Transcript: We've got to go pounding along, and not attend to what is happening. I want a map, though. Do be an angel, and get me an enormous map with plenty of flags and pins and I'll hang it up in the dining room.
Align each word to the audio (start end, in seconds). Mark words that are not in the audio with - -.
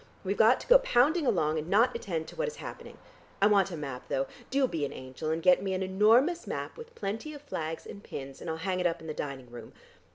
We've 0.23 0.35
got 0.35 0.59
to 0.61 0.65
go 0.65 0.79
pounding 0.79 1.27
along, 1.27 1.59
and 1.59 1.69
not 1.69 1.95
attend 1.95 2.27
to 2.29 2.35
what 2.35 2.47
is 2.47 2.55
happening. 2.55 2.97
I 3.39 3.45
want 3.45 3.69
a 3.69 3.77
map, 3.77 4.07
though. 4.07 4.25
Do 4.49 4.67
be 4.67 4.83
an 4.83 4.91
angel, 4.91 5.29
and 5.29 5.43
get 5.43 5.61
me 5.61 5.75
an 5.75 5.83
enormous 5.83 6.47
map 6.47 6.75
with 6.75 6.95
plenty 6.95 7.35
of 7.35 7.43
flags 7.43 7.85
and 7.85 8.03
pins 8.03 8.41
and 8.41 8.49
I'll 8.49 8.57
hang 8.57 8.79
it 8.79 8.87
up 8.87 8.99
in 9.01 9.05
the 9.05 9.13
dining 9.13 9.51
room. 9.51 9.73